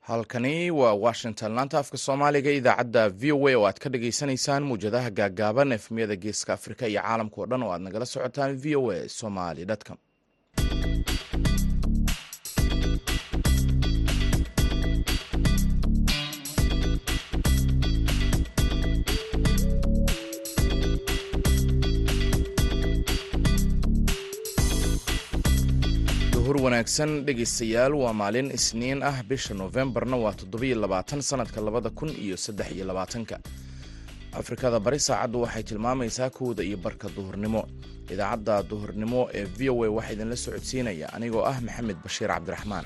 [0.00, 1.52] halkani waa washington.
[1.56, 6.50] Laanta afka soomaaliga idaacadda v o a oo aad ka dhagaysanaysaan muwjadaha gaagaaban efmiyada geeska
[6.58, 9.98] afrika iyo caalamka oo dhan oo aad nagala socotaan v o a somali com
[26.64, 29.22] wanaagsan dhegaystayaal waa maalin isniin ah.
[29.28, 33.38] Bisha noofembarna waa toddobiyo labaatan sanadka labada kun iyo saddex iyo labaatanka
[34.40, 37.62] afrikada bari saacaddu waxay tilmaamaysaa kowda iyo barka duhurnimo.
[38.12, 42.84] Idaacadda duhurnimo ee v o a waxaa idinla socodsiinaya anigoo ah maxamed bashiir cabdiraxmaan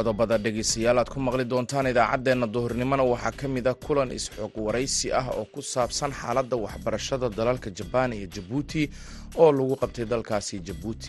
[0.00, 5.08] qodobada dhegaystayaal aad ku maqli doontaan idaacaddeenna duhurnimona waxaa ka mid a kulan is-xoog waraysi
[5.20, 8.82] ah oo ku saabsan xaaladda waxbarashada dalalka jabaan iyo jabuuti
[9.42, 11.08] oo lagu qabtay dalkaasi jabuuti.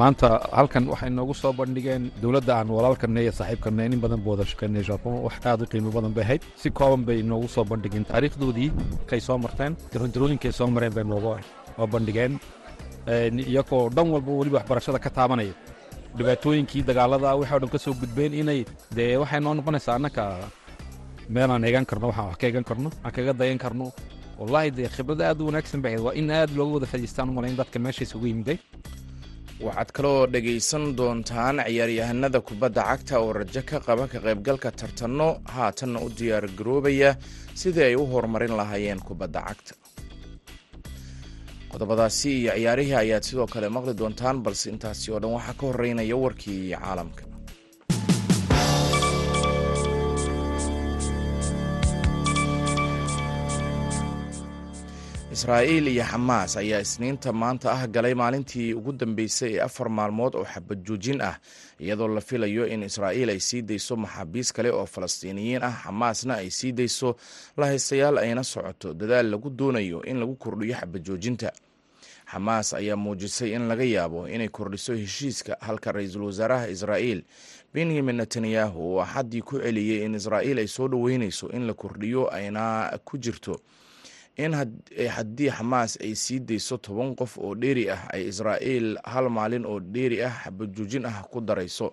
[0.00, 4.44] Maanta halkan waxay noogu soo bandhigeen dowladda aan walaalkanay iyo saaxiibkanay in badan buu wada
[4.90, 6.42] japon wax aad u qiimo badan bay ahayd.
[6.62, 8.70] Si kooban bay noogu soo bandhigeen taariikhdoodii
[9.10, 11.30] kay soo marteen darandarooyinkay soo mareen bay noogu
[11.94, 12.32] bandhigeen.
[13.52, 15.54] Iyagoo dhan walba weliba waxbarashada ka taabanaya
[16.18, 18.60] dhibaatooyinkii dagaalada waxay o dhan ka gudbeen inay
[18.96, 20.22] dee waxay noo noqonaysaa annaka
[21.34, 23.86] meelaan eegan karno waxaan wax ka eegan karno aan kaga dayan karno.
[24.40, 27.78] Wallaahi dee khibrada aad u wanaagsan ahayd waa in aad looga wada faa'idaystaan u dadka
[27.84, 28.58] meesha isugu yimiday
[29.66, 35.98] waxaad kaloo dhegaysan doontaan ciyaaryahanada kubadda cagta oo rajo ka qaba ka qaybgalka tartanno haatanna
[36.06, 37.10] u diyaar garoobaya
[37.60, 39.72] sidii ay u horumarin lahaayeen kubadda cagta
[41.72, 46.16] qodobadaasi iyo ciyaarihii ayaad sidoo kale maqli doontaan balse intaasi oo dhan waxaa ka horeynaya
[46.24, 47.22] warkii caalamka
[55.40, 60.44] israa'iil iyo xamaas ayaa isniinta maanta ah galay maalintii ugu dambeysay ee afar maalmood oo
[60.44, 61.40] xabad joojin ah
[61.80, 65.72] iyadoo la filayo in israa'iil ay sii dayso maxaabiis kale oo falastiiniyiin ah.
[65.84, 67.16] Xamaasna ay sii dayso
[67.56, 71.52] lahaystayaal ayna socoto dadaal lagu doonayo in lagu kordhiyo xabad joojinta
[72.32, 77.24] xamaas ayaa muujisay in laga yaabo inay kordhiso heshiiska halka ra'iisul wasaaraha israa'iil
[77.74, 82.92] benyamin netanyahu uu axaddii ku celiyey in israa'iil ay soo dhoweynayso in la kordhiyo ayna
[83.04, 83.56] ku jirto
[84.44, 84.52] in
[85.14, 89.80] haddii xamaas ay sii dayso toban qof oo dheeri ah ay israa'iil hal maalin oo
[89.80, 91.92] dheeri ah xabajoojin ah ku darayso.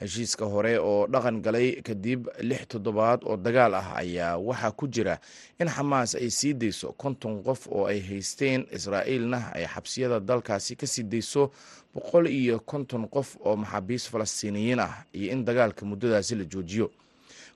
[0.00, 5.18] Heshiiska hore oo dhaqan galay kadib lix toddobaad oo dagaal ah ayaa waxaa ku jira
[5.60, 10.86] in xamaas ay sii dayso konton qof oo ay haysteen israa'iilna ay xabsiyada dalkaasi ka
[10.86, 11.50] sii dayso
[11.94, 16.88] boqol iyo konton qof oo maxaabiis falastiiniyiin ah iyo in dagaalka muddadaasi la joojiyo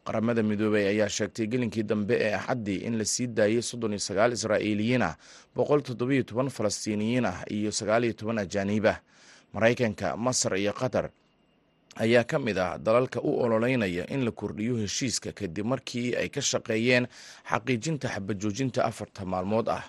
[0.04, 4.32] qaramada midoobey ayaa sheegtay gelinkii dambe ee axaddii in la sii daayey soddon iyo sagaal
[4.32, 5.16] israa'iiliyiin ah
[5.56, 8.98] boqol toddobiyo toban falastiiniyiin ah iyo sagaal iyo toban ajaaniib ah.
[9.54, 11.10] Maraykanka masar iyo qatar
[11.96, 16.40] ayaa ka mid ah dalalka u ololeynaya in la kordhiyo heshiiska kadib markii ay ka
[16.40, 17.06] shaqeeyeen
[17.50, 19.84] xaqiijinta xabajoojinta afarta maalmood ah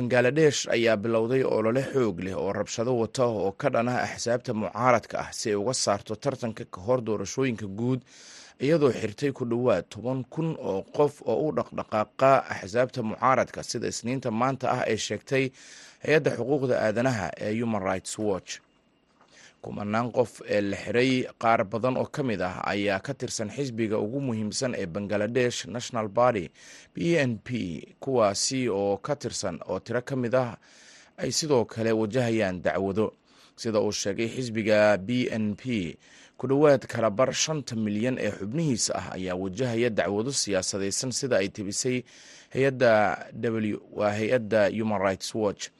[0.00, 5.16] bangaladesh ayaa bilowday olole xoog leh oo rabshado wata oo ka dhan ah axsaabta mucaaradka
[5.24, 8.00] ah si ay uga saarto tartanka ka hor doorashooyinka guud
[8.60, 14.28] iyadoo xirtay ku dhowaad toban kun oo qof oo u dhaqdhaqaaqa axsaabta mucaaradka sida isniinta
[14.30, 15.44] maanta ah ay sheegtay
[16.04, 18.60] hay'adda xuquuqda aadanaha ee human rights watch
[19.66, 23.98] kumanaan qof ee la xiray qaar badan oo ka mid ah ayaa ka tirsan xisbiga
[23.98, 26.46] ugu muhiimsan ee bangaladesh national party
[26.94, 27.48] b n p
[27.98, 30.54] kuwaasi oo ka tirsan oo tiro ka mid ah
[31.18, 33.10] ay sidoo kale wajahayaan dacwado.
[33.56, 35.96] Sida uu sheegay xisbiga b n p
[36.38, 42.04] ku dhowaad kalabar shanta milyan ee xubnihiisa ah ayaa wajahaya dacwado siyaasadaysan sida ay tibisay
[42.54, 42.92] hay'adda
[43.34, 45.72] w waa hay'adda human rights watch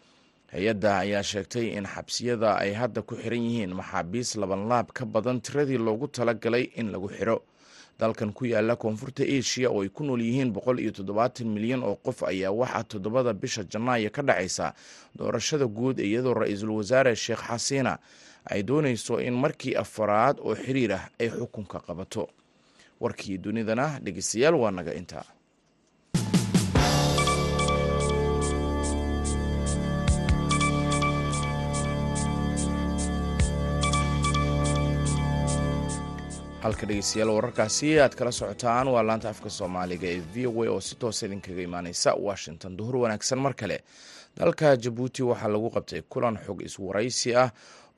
[0.56, 5.76] hay'adda ayaa sheegtay in xabsiyada ay hadda ku xiran yihiin maxaabiis labanlaab ka badan tiradii
[5.79, 7.43] loogu talagalay in lagu xiro.
[8.00, 11.97] Dalkan ku yaalla koonfurta asia oo ay ku nool yihiin boqol iyo toddobaatan milyan oo
[11.97, 14.73] qof ayaa waxaa toddobada bisha janaayo ka dhacaysa.
[15.17, 17.99] Doorashada guud iyadoo ra'iisul wasaare sheekh xasiina
[18.53, 22.29] ay doonayso in markii afaraad oo xiriir ah ay xukunka qabato.
[23.00, 25.25] Warkii dunidana dhegeystayaal waa naga intaa
[36.67, 40.81] halka dhegeystayaal wararkaasi aad kala socotaan waa laanta afka soomaaliga ee v o a oo
[40.81, 42.77] si toosa idinkaga imaaneysa washington.
[42.79, 43.79] Duhur wanaagsan mar kale.
[44.39, 47.51] Dalka jabuuti waxaa lagu qabtay kulan xog iswaraysi ah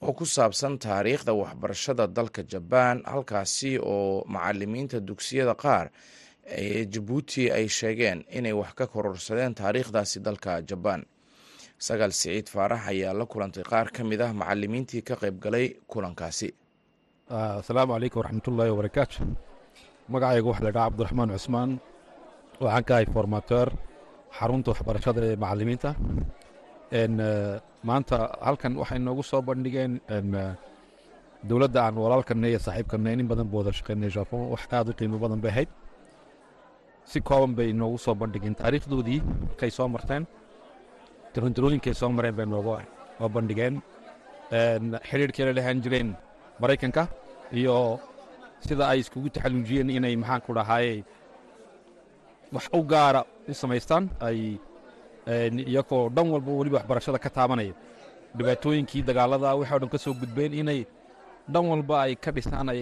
[0.03, 5.87] oo ku saabsan taariikhda waxbarashada dalka jabaan halkaasi oo macalimiinta dugsiyada qaar
[6.47, 11.03] ee jabuuti ay sheegeen inay wax ka kororsadeen taariikhdaasi dalka jabaan.
[11.79, 16.49] Sagaal siciid faarax ayaa la kulantay qaar ka mid ah macalimiintii ka qayb galay kulankaasi
[17.31, 19.19] asalaamu calaykum waraxmatullaahi wabarakaatu
[20.13, 21.71] magacaygu waxa la dhaha cabdiraxmaan cusmaan.
[22.61, 23.69] Waxaan ka ahay formateur
[24.39, 25.91] xarunta waxbarashada ee macalimiinta
[27.89, 28.17] maanta
[28.47, 29.93] halkan waxay noogu soo bandhigeen
[31.49, 35.19] dowladda aan walaalkana iyo saaxiibkana in badan buu wada shaqeynay japon wax aad u qiimo
[35.25, 35.69] badan bay ahayd.
[37.11, 38.55] Si kooban bay noogu soo bandhigeen.
[38.61, 40.25] Taariikhdoodii markay soo marteen
[41.33, 42.75] tirontirooyinkay soo mareen bay noogu
[43.37, 43.75] bandhigeen.
[45.09, 46.09] Xidhiirhkay la dhahaan jireen
[46.61, 47.03] maraykanka
[47.59, 47.77] iyo
[48.67, 51.05] sida ay iskugu taxalluujiyeen inay maxaan ku dhahaaye
[52.55, 53.21] wax u gaara
[53.51, 54.39] u samaystaan ay
[55.71, 57.75] iyagoo dhan walba weliba waxbarashada ka taabanaya.
[58.37, 60.81] Dhibaatooyinkii dagaalada waxay o dhan ka soo gudbeen inay
[61.53, 62.81] dhan walba ay ka dhisaan ay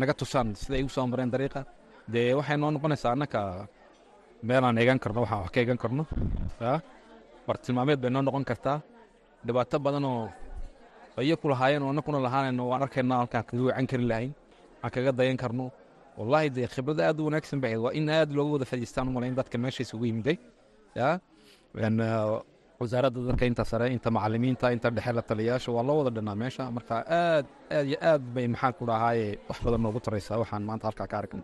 [0.00, 1.60] naga tusaan siday u soo mareen dariiqa.
[2.12, 3.40] Dee waxay noo noqonaysaa annaka
[4.48, 6.02] meelaan eegan karno waxaan wax ka eegan karno
[7.46, 8.78] bartilmaameed bay noo noqon kartaa.
[9.46, 10.28] Dhibaato badanoo
[11.24, 14.32] iyo ku lahaayeen oo annakuna lahaanayno waan arkayna halkaan kaga wacan kari lahayn
[14.84, 15.66] aan kaga dayan karno.
[16.18, 19.56] Wallaahi dee khibrada aad u wanaagsan bay waa in aad looga wada fadhiistaan umalayn dadka
[19.64, 20.36] meesha isugu yimiday
[21.00, 21.08] ya
[22.80, 26.64] wasaaradda dadka inta sare inta macalimiinta inta dhexe la taliyayaasha waa loo wada dhanaa meesha.
[26.76, 27.46] Marka aad
[27.76, 30.36] aad iyo aad bay maxaan ku dhahaaye wax badan noogu taraysaa.
[30.42, 31.40] Waxaan maanta halkaa ka arkay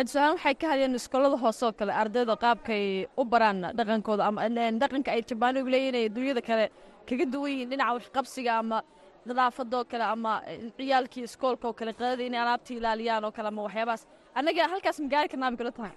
[0.00, 2.84] adsuhaan waxay ka hadleen iskoolada hoose oo kale ardayda qaabkay
[3.20, 4.40] u baraan dhaqankooda ama
[4.82, 6.64] dhaqanka ay jabaanigu leeyihiin ay dunyada kale
[7.08, 8.78] kaga duwan yihiin dhinaca waxqabsiga ama
[9.28, 10.32] nadaafadoo kale ama
[10.76, 14.02] ciyaalkii iskoolka oo kale qadada inay alaabta ilaaliyaan oo kale ama waxyaabahaas.
[14.38, 15.94] Annaga halkaas ma gaari karnaa bay kula tahay?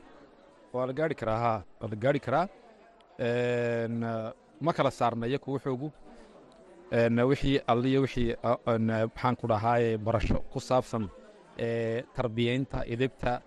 [0.74, 2.46] Waa la gaari karaa haa waa la gaari karaa.
[4.66, 5.88] Ma kala saarna iyaku wuxuugu
[7.30, 8.36] wixii alliyo wixii
[8.66, 11.10] maxaan ku dhahaaye barasho ku saabsan
[12.16, 13.42] tarbiyeynta edebta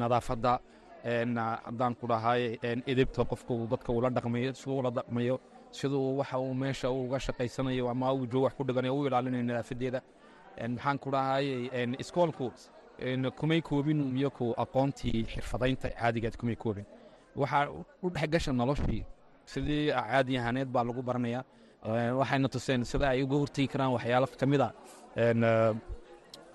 [0.00, 0.52] nadaafadda.
[1.66, 2.58] Haddaan ku dhahaaye
[2.92, 5.36] edebta qofku dadka ula dhaqmayo siduu ula dhaqmayo
[5.70, 10.00] siduu waxa uu meesha uga shaqaysanayo ama uu joog wax ku dhiganayo u ilaalinayo nadaafadeeda
[10.68, 12.52] maxaan ku dhahaaye iskoolku
[13.38, 16.84] kumay koobin iyaku aqoontii xirfadaynta caadigeed kumay koobin.
[17.36, 17.68] Waxaa
[18.02, 19.04] u dhexgasha noloshii.
[19.46, 21.44] Sidii caadi ahaaneed baa lagu baranayaa.
[22.20, 24.68] Waxayna tuseen sida ay uga hortegi karaan waxyaalo ka mid a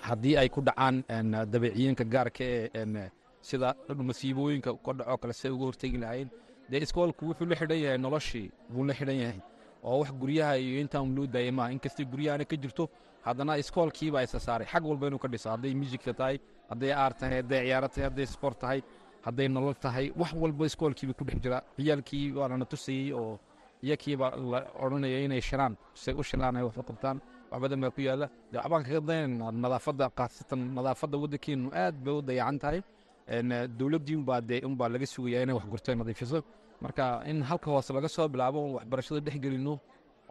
[0.08, 1.04] haddii ay ku dhacaan
[1.52, 3.10] dabeeciyeenka gaarka ee
[3.42, 3.76] sida
[4.10, 6.30] masiibooyinka ka dhacoo kale siday uga hortegi lahayn
[6.70, 9.40] dee iskoolku wuxuu la xidhan yahay noloshii buu la xidhan yahay.
[9.84, 12.06] Oo wax guryaha iyo intaan loo daayay maaha inkastay
[12.52, 12.90] ka jirto
[13.26, 14.68] haddana iskoolkiibaa isa saaray.
[14.68, 16.38] Xag walba inuu ka dhiso hadday musikka tahay
[16.70, 18.80] hadday aar tahay hadday ciyaaro tahay hadday sport tahay
[19.26, 23.40] hadday nolol tahay wax walba iskoolkiiba ku dhex jira ciyaalkii waa lana tusayey oo
[23.84, 27.18] iyakiiba la odhanaya inay shilaan say u shilaan ay wax u qabtaan
[27.52, 32.60] wax ku yaalla dee waxbaan kaga dayanayna nadaafadda khaasatan nadaafadda waddankeenu aad bay u dayacan
[32.60, 32.80] tahay
[33.28, 36.44] dowladdii unbaa dee unbaa laga sugayaa inay wax gurto nadiifiso.
[36.82, 39.80] Marka in halka hoose laga soo bilaabo waxbarashada dhex gelino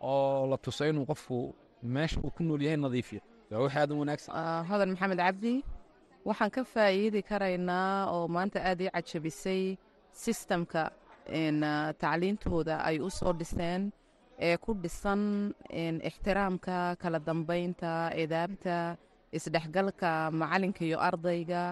[0.02, 3.20] oo la tuso inuu qofku meesha uu ku nool yahay nadiifiyo.
[3.50, 4.32] Waa wax aad u wanaagsan.
[4.68, 5.54] Hodan maxamed cabdi
[6.24, 9.76] waxaan ka faa'iidi karaynaa oo maanta aad ii cajabisay
[10.12, 10.90] sistamka
[12.02, 13.82] tacliintooda ay u soo dhiseen
[14.38, 15.22] ee ku dhisan
[16.08, 18.96] ixtiraamka kala dambaynta edaabta
[19.36, 21.62] isdhexgalka macalinka iyo ardayga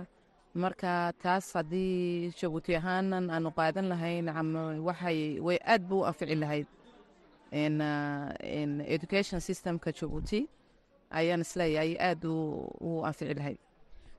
[0.54, 4.26] marka taas haddii jabuuti ahaanan aanu qaadan lahayn
[4.88, 6.66] waxay way aad u anfici lahayd.
[8.96, 10.40] Education systemka jabuuti
[11.10, 13.58] ayaan is leeyahay aad u anfici lahayd.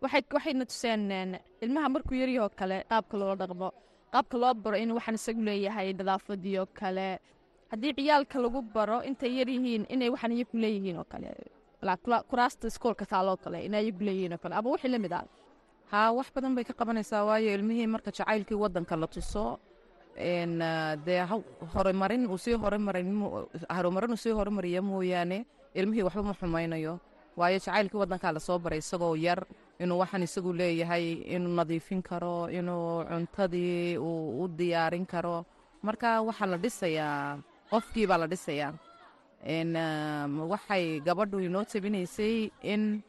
[0.02, 3.70] Waxayna tuseen ilmaha markuu yaryahoo kale qaabka loola dhaqmo
[4.14, 7.20] qaabka loo baro in waxaan isagu leeyahay nadaafadiioo kale.
[7.72, 11.30] Haddii ciyaalka lagu baro intay yar yihiin inay waxaan iyagu leeyihiin oo kale.
[12.30, 14.56] Kuraasta iskoolka taaloo kale inay iyagu leeyihiin oo kale.
[14.56, 15.24] Ama wixii la mid ah
[15.92, 19.60] haa wax badan bay ka qabanaysaa waayo ilmihii marka jacaylkii waddanka la tuso
[21.06, 21.22] dee
[21.74, 25.46] horumarin uu sii horumarin uu horumariya mooyaane
[25.76, 27.00] ilmihii waxba ma xumaynayo.
[27.38, 29.40] Waayo jacaylkii waddankaa la soo baray isagoo yar
[29.80, 31.06] inuu waxaan isagu leeyahay
[31.36, 35.46] inuu nadiifin karo inuu cuntadii u diyaarin karo.
[35.84, 37.40] Marka waxaa la dhisayaa
[37.72, 38.72] qofkii baa la dhisayaa.
[40.52, 43.02] Waxay gabadhu inoo tabinaysay in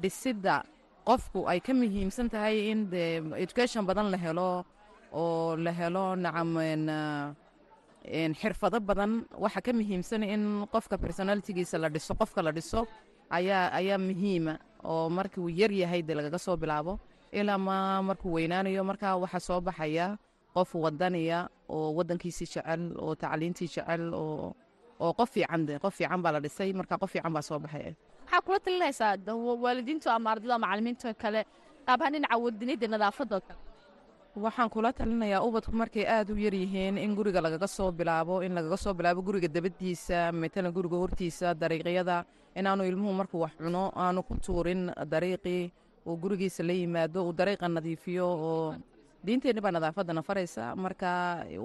[0.00, 0.62] dhisidda
[1.08, 3.04] qofku ay ka muhiimsan tahay in de
[3.44, 4.50] education badan la helo
[5.12, 6.50] oo la helo nacam
[8.40, 9.24] xirfado badan.
[9.44, 12.86] Waxa ka muhiimsan in qofka personalitigiisa la dhiso qofka la dhiso
[13.30, 16.98] ayaa ayaa muhiima oo markuu yar yahay dee lagaga soo bilaabo.
[17.32, 20.16] Ilaa ma markuu weynaanayo markaa waxaa soo baxaya
[20.54, 24.54] qof wadaniya oo wadankiisii jecel oo tacliintii jecel oo
[25.00, 27.92] oo qof fiican de qof fiican baa la dhisay marka qof fiican baa soo baxaya
[28.30, 29.16] waxaa kula talinaysaa
[29.64, 31.40] waalidiintu ama ardada macalimiinta kale
[31.86, 33.58] qaabahaan dhinaca wadaniyadda nadaafadoo kale
[34.44, 38.52] waxaan kula talinayaa ubadku markay aad u yar yihiin in guriga lagaga soo bilaabo in
[38.54, 44.22] lagaga soo bilaabo guriga dabadiisa matalan guriga hortiisa dariiqyada inaanu ilmuhu markuu wax cuno aanu
[44.22, 45.72] ku tuurin dariiqii
[46.06, 48.74] uu gurigiisa la yimaado uu dariiqa nadiifiyo oo
[49.24, 51.10] diinteenni baa nadaafadana faraysa marka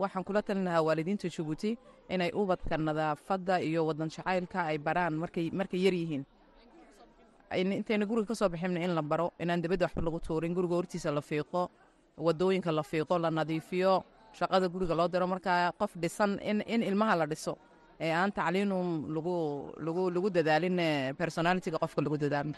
[0.01, 1.77] waxaan kula talinahaa waalidiinta jabuuti
[2.09, 6.23] inay ubadka nadaafadda iyo wadan jacaylka ay baraan markay markay yar yihiin
[7.55, 11.11] intayna guriga ka soo bixinna in la baro inaan dabadda waxba lagu tuurin guriga hortiisa
[11.11, 11.69] la fiiqo
[12.17, 14.03] waddooyinka la fiiqo la nadiifiyo
[14.39, 15.27] shaqada guriga loo diro.
[15.27, 17.57] Markaa qof dhisan in ilmaha la dhiso
[17.99, 18.87] ee aan tacliinum
[20.15, 20.77] lagu dadaalin
[21.17, 22.55] personalitiga qofka lagu dadaalin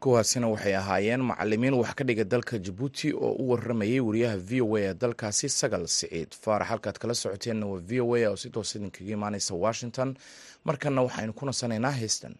[0.00, 4.76] kuwaasina waxay ahaayeen macalimiin wax ka dhiga dalka jabuuti oo u waramayay wariyaha v o
[4.76, 6.30] a ee dalkaasi sagal siciid.
[6.42, 10.16] Faarax halkaad kala socoteenna waa v o a oo si toos idinkaga imaaneysa washington.
[10.64, 12.34] Markanna waxaynu ku nasanaynaa heystan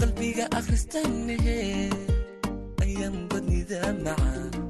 [0.00, 1.58] qalbiga akhristanhe
[2.84, 4.69] ayaan badnida macadaari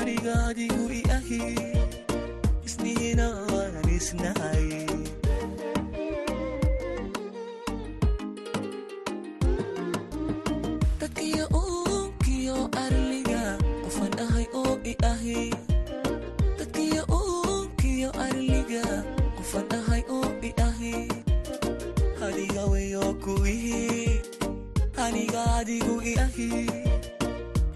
[0.00, 1.40] aniga adigu i ahi
[2.66, 4.68] isnihina waan isnahay
[11.00, 13.42] dadkiya uunkiyo arliga
[13.84, 15.40] qofan ahay oo i ahi.
[16.58, 18.84] Dadkiya uunkiyo arliga
[19.38, 20.94] qofan ahay oo i ahi.
[22.26, 24.20] Adiga weyo kuwihi
[25.04, 26.50] aniga adigu i ahi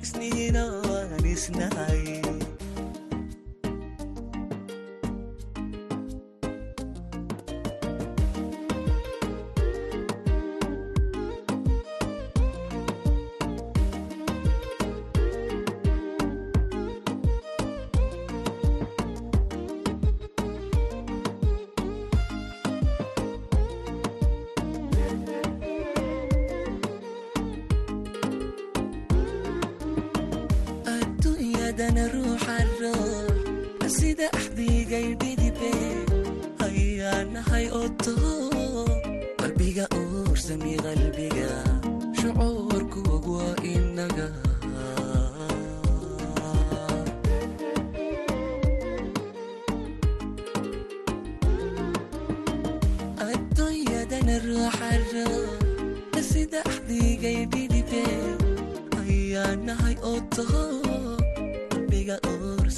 [0.04, 0.64] isnihina
[1.34, 2.22] dhegaysanay
[31.84, 35.72] waan isnahay adduunyadana ruuxa ruux sida axdigay dhidibe
[36.66, 38.14] ayaanahay oto
[39.40, 41.50] qalbiga uursami qalbiga
[42.18, 44.28] shucuurkuog waa inaga
[53.28, 58.04] adduunyadana ruuxa ruux sida axdigay dhidibe
[59.00, 60.83] ayaanahay oto qalbiga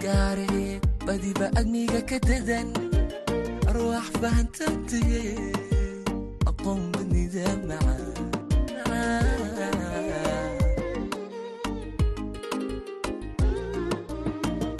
[0.00, 2.68] igaare badiba aniga ka dadan
[3.68, 5.36] arwaax fahantagtee
[6.48, 8.08] aqoon badnida macaan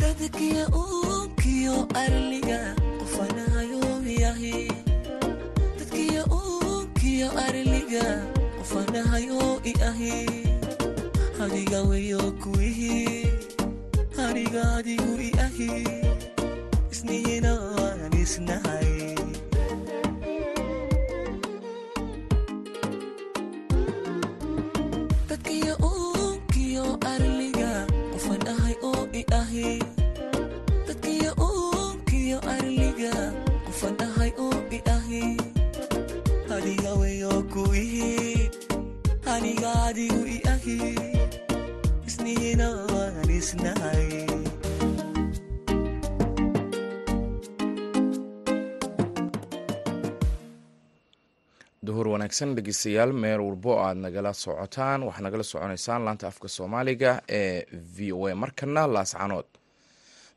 [0.01, 2.61] dadkiya uunkiyo arliga
[2.99, 3.83] qofanahayo
[4.23, 4.69] yahi
[5.79, 8.07] dadkiya uunkiyo arliga
[8.59, 10.19] qofanahayo i ahi
[11.43, 13.30] adiga weyo kuwihi
[14.41, 15.69] aniga adigu i ahi
[16.93, 18.89] isnihina waan isnahay
[25.29, 27.71] dadkiya uunkiyo arliga
[28.13, 29.71] qofan ahay oo i ahi.
[30.89, 33.13] Dadkiya uunkiyo arliga
[33.67, 35.25] qofan ahay oo i ahi
[36.55, 38.51] adiga weyo kuwihi
[39.35, 40.79] aniga adigu i ahi.
[42.09, 44.07] Isnihina waan isnahay
[52.31, 55.03] wanaagsan dhegeystayaal meel walbo aad nagala socotaan.
[55.03, 57.65] Waxaad nagala soconeysaan laanta afka soomaaliga ee
[57.97, 58.35] v o a.
[58.35, 59.47] Markana laascanood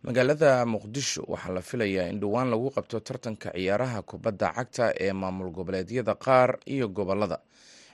[0.04, 5.52] magaalada muqdisho waxaa la filayaa in dhowaan lagu qabto tartanka ciyaaraha kubadda cagta ee maamul
[5.52, 7.38] goboleedyada qaar iyo gobollada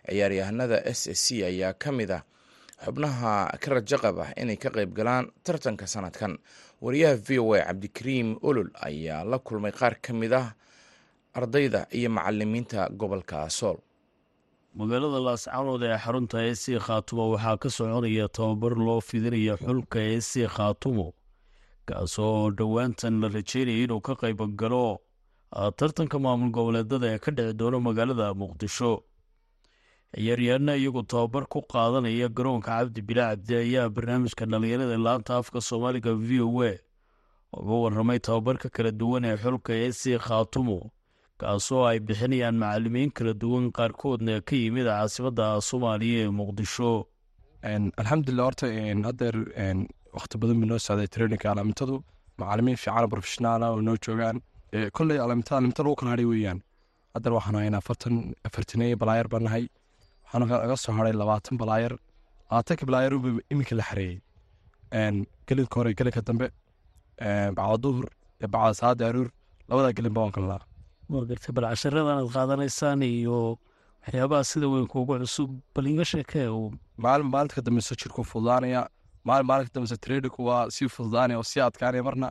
[0.07, 2.23] ciyaaryahanada s c ayaa ka mid ah
[2.85, 6.39] xubnaha ka rajaqab ah inay ka qayb galaan tartanka sanadkan.
[6.81, 10.55] Wariyaha v o a cabdikariim olol ayaa la kulmay qaar ka mid ah
[11.35, 13.77] ardayda iyo macalimiinta gobolka sool
[14.77, 20.19] magaalada laascanood ee xarunta ee sii khaatumo waxaa ka soconaya tababar loo fidinaya xulka ee
[20.29, 21.07] sii khaatumo
[21.87, 24.99] kaasoo dhowaantan la rajeynaya inuu ka qayb galo
[25.77, 28.93] tartanka maamul goboleedada ee ka dhici doona magaalada muqdisho.
[30.15, 36.13] Ciyaaryahanna iyagoo tababar ku qaadanaya garoonka cabdi bila cabdi ayaa barnaamijka dhalinyarada laanta afka soomaaliga
[36.13, 36.73] v o a
[37.57, 40.79] uga waramay tababarka kala duwan ee xulka ee sii khaatumo
[41.41, 46.91] kaasoo ay bixinayaan macalimiin kala duwan qaarkoodna ka yimid caasimada soomaaliya ee muqdisho.
[48.01, 48.67] Alxamdulilah horta
[49.07, 49.35] haddeer
[50.17, 51.95] wakti badan bay noo socday traininka alaamintadu
[52.41, 54.37] macalimiin fiican professionaala oo noo joogaan.
[54.97, 56.59] Kolley alaamintada alaaminta lagu kala hadhay weeyaan.
[57.13, 58.15] Haddeer waxaan haynaa afartan
[58.47, 59.65] afartaneeye balaayar baan nahay.
[60.23, 61.93] Waxaan naga soo hadhay labaatan balaayar.
[62.49, 64.17] Labaatanka balaayar uba iminka la xareeyey.
[65.47, 66.47] Gelinka hore gelinka dambe.
[67.57, 68.05] Bacda duhur
[68.53, 69.29] bacda saada aruur
[69.69, 70.65] labadaa gelin baan kalnaa waa
[71.09, 73.57] gartay bal casharadan aad qaadanaysaan iyo
[74.05, 75.49] waxyaabaha sida weyn kuugu cusub.
[75.75, 76.47] Bal iga sheekee
[76.97, 78.81] maalin maalinta ka dambeysa jirku fududaanaya
[79.25, 82.27] maalin maalinta ka dambeysa training waa sii fududaanaya oo sii adkaanaya marna.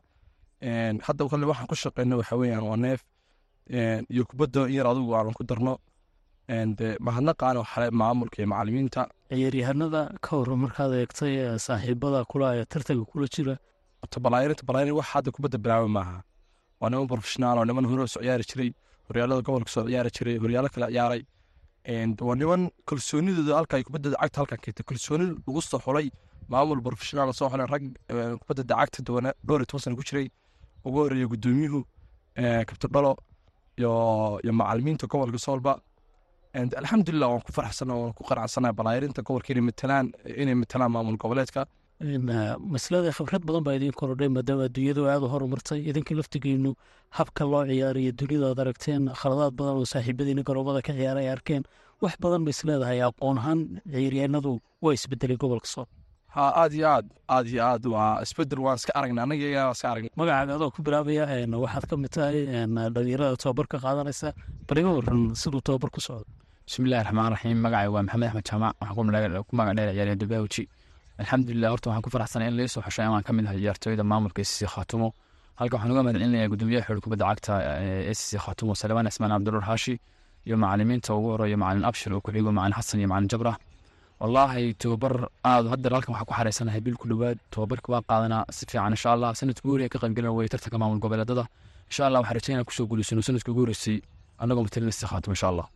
[1.07, 3.01] Hadda kale waxaan ku shaqeyno waxa weeyaan waa neef.
[4.14, 5.79] Iyo kubadda in yar adigu aanan ku darno.
[6.79, 13.27] De mahadnaqaana waxale maamulka iyo macalimiinta ciyaaryahanada ka hor markaad eegtay saaxiibada kula tartanka kula
[13.35, 13.55] jira.
[14.01, 16.17] Horta balaayirinta balaayirin wax hadda kubadda bilaaba maaha
[16.81, 18.71] waa niman professionaal oo niman hore ciyaari jiray
[19.09, 21.23] horyaalada gobolka soo ciyaari jiray horyaalo kale ciyaaray.
[22.29, 24.85] Waa niman kalsoonidooda halka kubadda cagta halkan keentay.
[24.91, 26.07] Kalsooni lagu soo xulay
[26.53, 27.85] maamul professionaal soo xulay rag
[28.43, 30.27] kubadda cagta duwana dhowr toban sana ku jiray.
[30.87, 31.81] Ugu horreeya gudoomiyuhu
[32.69, 33.12] kabtan dhalo
[33.81, 35.73] iyo macalimiinta gobolka soolba
[36.81, 40.07] alxamdulilah waan ku faraxsana waan ku qanacsana balaayirinta gobolka inay matalaan
[40.43, 41.61] inay matalaan maamul goboleedka
[42.01, 46.71] maslada khibrad badan baa idiin korodhay maadaama adduunyadu aada u horumartay idinka laftigeenu
[47.19, 51.63] habka loo ciyaariyo dunida aragteen khaladaad badan oo saaxiibadiina garoomada ka ciyaara ay arkeen
[52.03, 53.61] wax badan ba isleedahay aqoon ahaan
[53.93, 54.53] ciyaaryahanadu
[54.85, 55.87] waa isbedelay gobolka sool
[56.35, 59.89] ha aad iyo aad aad iyo aad waa isbeddel waan iska aragnay anaga iyagaa iska
[60.21, 61.25] magacaaga adoo ku bilaabaya
[61.65, 62.47] waxaad ka mid tahay
[62.95, 64.29] dhalinyarada tababar ka qaadanaysa
[64.69, 66.27] bal iga waran siduu tababar ku socdo.
[66.69, 70.63] Bismillahi raxmaan raxiim magacay waa maxamed axmed jaamac waxaan ku magac dheer ciyaaryahan dubawji
[71.21, 74.41] alxamdulilah horta waxaan ku faraxsanay in laga soo xushay amaan ka mid ahay ciyaartooyda maamulka
[74.51, 75.09] sc khaatumo
[75.61, 77.53] halka waxaan uga mahadcelinayaa gudoomiyaha xul kubadda cagta
[77.85, 79.95] ee sc khaatumo salmaan cismaan cabdiruur haashi
[80.47, 83.53] iyo macalimiinta ugu horeeyo macalin abshir oo ku xigo macalin xasan iyo macalin jabra
[84.21, 85.15] wallaahi tababar
[85.53, 87.39] aad hadda halkan waxaa ku xareysanahay bil ku dhowaad.
[87.55, 91.45] Tababarka waa qaadanaa si fiican insha allah sanadka horreya ka qaybgelin weye tartanka maamul goboleedada
[91.91, 93.97] insha allah waxaan rajeynaa ku soo guuleysano sanadka ugu horreysay
[94.43, 95.67] annagoo matalin khaatumo insha allah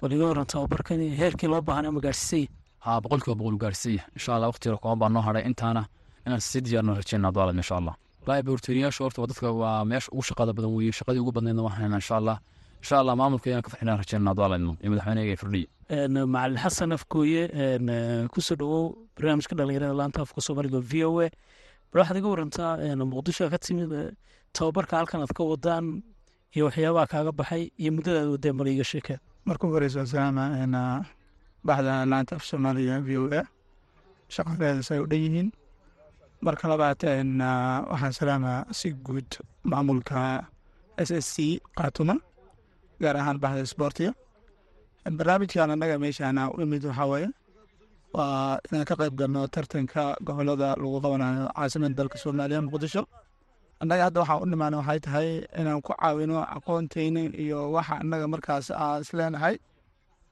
[0.00, 2.44] bal iga waran tababarkan heerkii loo baahnaa ma gaarsiisay
[2.86, 4.02] haa boqolkiiba boqol gaarsiiya.
[4.16, 5.82] Insha allah waqtiga kooban baa noo hadhay intaana
[6.26, 10.22] inaan sii diyaarno rajeyna abdaalad insha allah wallaahi boorteeriyaashu horta waa dadka waa meesha ugu
[10.30, 12.36] shaqada badan weeye shaqadii ugu badnaydna waxaan haynaa insha allah
[12.82, 15.68] insha allah maamulka ayaan ka farxinaan rajeynaa adwaa laydmo iyo madaxweyneyga ee firdhiya
[16.34, 17.42] macalin xasan afkooye
[18.32, 18.82] ku soo dhowow
[19.16, 21.28] barnaamijka dhalinyarada laanta afka soomaaliga v o a.
[21.92, 22.72] Bal waxaad iga warantaa
[23.12, 23.92] muqdisho ka timid
[24.56, 25.84] tababarka halkan aad ka wadaan
[26.56, 29.18] iyo waxyaabaha kaaga baxay iyo muddada aad wadeen bal iiga sheekee
[29.48, 30.44] marka horeysa salaama
[31.68, 33.42] baxda laanta af soomaaliga v o a.
[34.34, 35.48] Shaqadeeda say u dhan yihiin.
[36.44, 37.00] Marka labaad
[37.90, 39.30] waxaan salaamaa si guud
[39.70, 40.20] maamulka
[41.08, 41.36] s s c
[41.78, 42.14] kaatuma
[43.02, 44.12] gaar ahaan baxda isboortiga
[45.18, 47.06] barnaamijkan annaga meeshaan u imid waxaa
[48.16, 53.02] waa inaan ka qayb galno tartanka gobollada lagu qabanayo caasimada dalka soomaaliya muqdisho.
[53.82, 55.28] Annaga hadda waxaan u nimaana waxay tahay
[55.60, 59.54] inaan ku caawino aqoonteyna iyo waxa annaga markaas aan isleenahay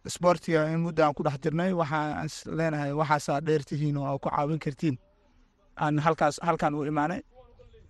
[0.09, 4.59] isboortiga in mudda aan ku dhex jirnay waxaan isleenahay waxaasaa dheertihiin oo aa ku caawin
[4.64, 4.97] kartiin.
[5.83, 7.21] Aan halkaas halkaan u imaanay.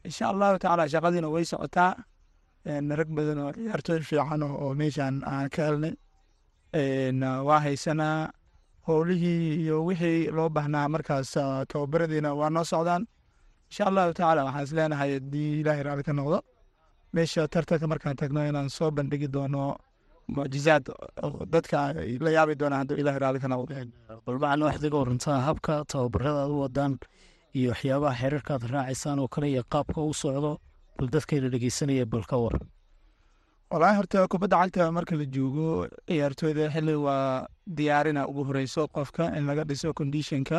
[0.08, 1.92] Insha allahu tacaala shaqadiina way socotaa.
[3.00, 5.94] Rag badan oo ciyaartooy fiican oo meeshaan aan ka helnay.
[7.48, 8.30] Waa haysanaa
[8.86, 11.30] howlihii iyo wixii loo baahnaa markaas
[11.70, 13.02] tababaradiina waa noo socdaan.
[13.70, 16.38] Insha allahu tacaala waxaan isleenahay haddii ilaahay raalli ka noqdo
[17.14, 19.62] meesha tartanka markaan tagno inaan soo bandhigi doono
[20.28, 20.84] mucjizaad
[21.54, 21.78] dadka
[22.24, 23.74] la yaabi doonaa hadduu ka noqdo
[24.26, 26.92] bal waxaad iga warantaa habka tababarada aad u wadaan
[27.58, 30.52] iyo waxyaabaha xeerarka aad raacaysaan oo kale iyo qaabka u socdo
[30.98, 32.56] bal dadkayna dhegeysanaya bal ka war.
[33.70, 39.44] Walaahi horta kubadda cagta marka la joogo ciyaartooyda xilli waa diyaarina ugu horeyso qofka in
[39.50, 40.58] laga dhiso conditionka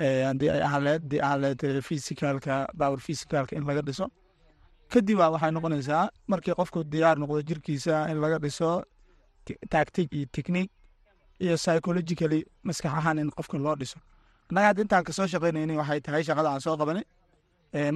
[0.00, 4.06] haddii ay ahleed dii ahleed physicalka power physicalka in laga dhiso
[4.92, 8.70] kadib a waxay noqonaysaa markii qofku diyaar noqdo jirkiisa in laga dhiso
[9.72, 10.70] tactic iyo technique
[11.44, 13.98] iyo psychologically maskax ahaan in qofka loo dhiso.
[14.50, 17.04] Annaga intaan ka soo shaqeynayni waxay tahay shaqada aan soo qabanay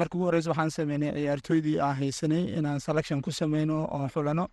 [0.01, 4.45] marka ugu horeysa waxaan sameynay ciyaartooydii aan haysanay inaan selection ku sameyno oo xulano.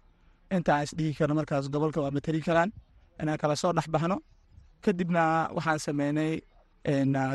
[0.56, 2.70] Intaan isdhihi karno markaas gobolka waa matali karaan
[3.22, 4.18] inaan kala soo dhex baxno
[4.84, 5.24] kadibna
[5.56, 6.32] waxaan sameynay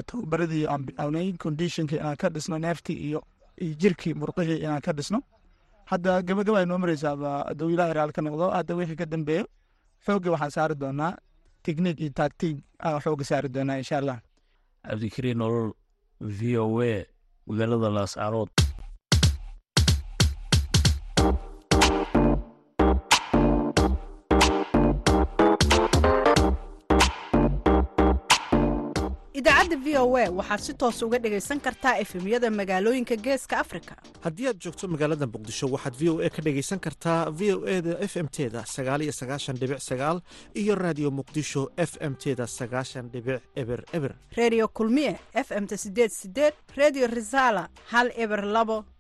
[0.08, 3.20] tababaradii aan bilownay conditionka inaan ka dhisno neeftii iyo iyo
[3.80, 5.22] jirkii murqihii inaan ka dhisno.
[5.90, 9.44] Hadda gabagaba ay noo mareysaaba hadduu ilaahay raali ka noqdo hadda wixii ka dambeeyo
[10.06, 11.12] xoogga waxaan saari doonaa
[11.62, 14.18] technique iyo tactic aan xoogga saari doonaa insha allah.
[14.86, 15.72] Cabdikariin nolol
[16.20, 17.04] v o a
[17.46, 18.48] magaalada laascarood
[29.38, 33.94] idaacadda v o a waxaad si toos uga dhegaysan kartaa efemyada magaalooyinka geeska afrika.
[34.24, 37.80] Haddii aad joogto magaalada muqdisho waxaad v o a ka dhegaysan kartaa v o e
[37.82, 40.18] da f m teda sagaal iyo sagaashan dhibic sagaal
[40.54, 44.12] iyo raadiyo muqdisho f m teda sagaashan dhibic eber eber.
[44.36, 48.84] Redio kulmiye f m ta sideed sideed redio resala hal eber labo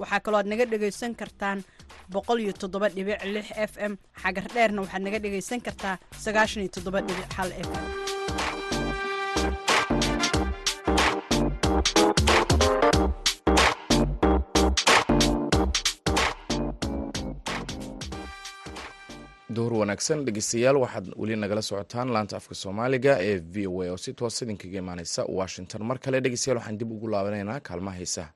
[0.00, 1.58] waxaa kaloo aad naga dhegaysan kartaan
[2.12, 3.92] boqol iyo toddoba dhibic lix f m.
[4.22, 5.96] Xagar dheerna waxaad naga dhegaysan kartaa
[7.66, 7.86] f m.
[19.56, 23.96] Duhur wanaagsan dhegeystayaal waxaad weli nagala socotaan laanta afka soomaaliga ee v o a oo
[24.04, 25.80] si toos idinkaga imaaneysa washington.
[25.88, 28.30] Mar kale dhegeystayaal waxaan dib ugu laabanaynaa kaalmaha heesaha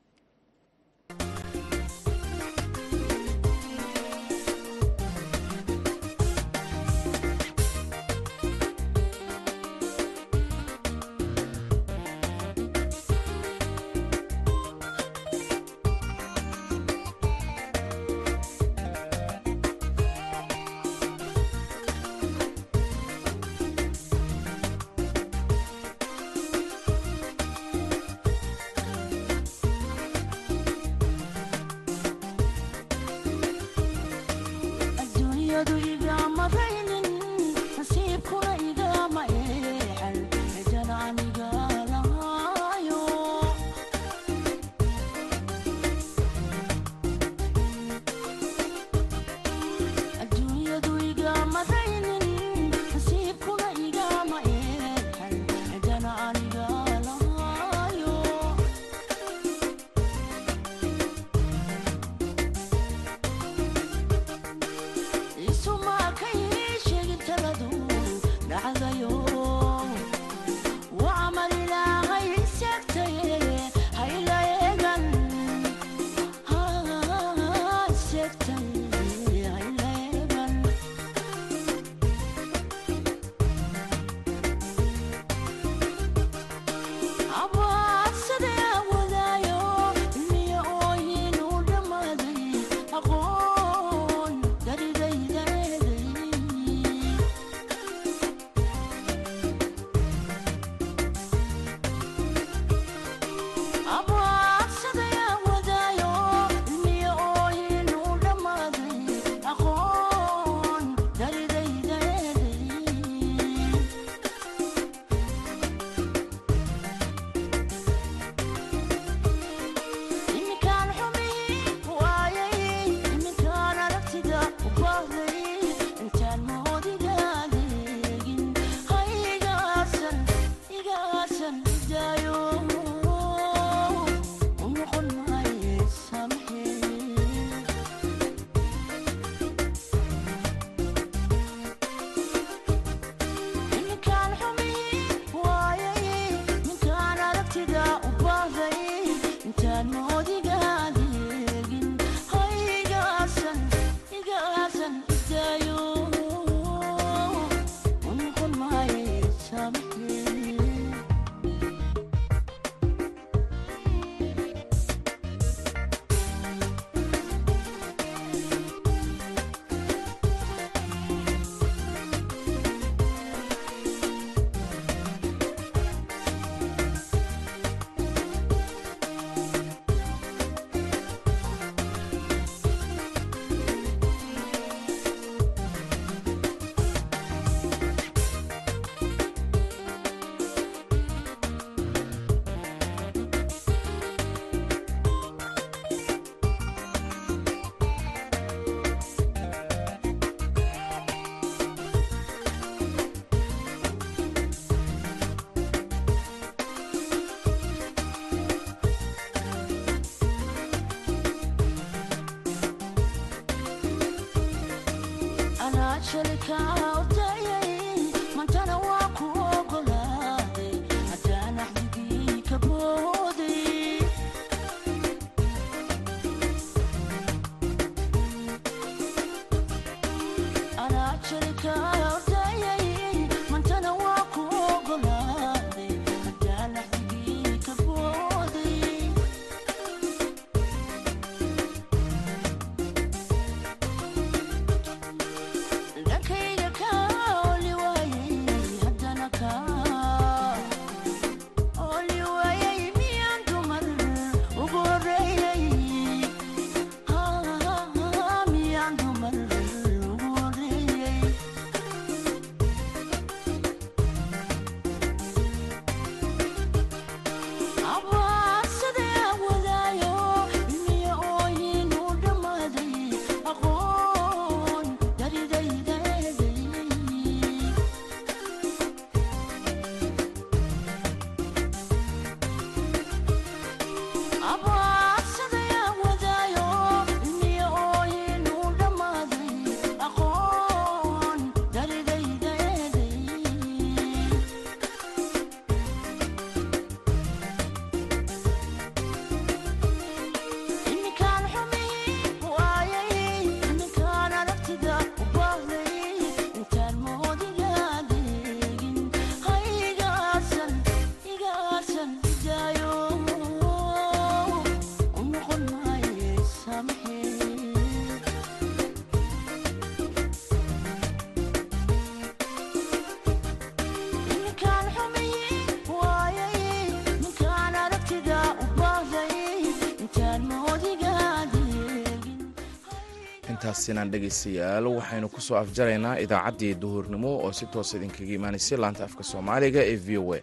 [333.87, 339.23] intaassinaan dhegaystayaal waxaynu ku soo afjaraynaa idaacaddii duhurnimo oo si toosa idinkaga imaanaysay laanta afka
[339.23, 340.41] soomaaliga ee v o a.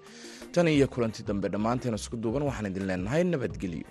[0.53, 3.83] Tan iyo kulanti dambe dhammaanteen isku duuban waxaan idin leenahay nabadgelyo